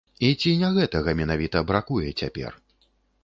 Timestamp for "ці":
0.43-0.53